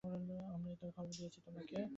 [0.03, 1.75] আমরাই তো খবর দিয়েছি তোমাকে।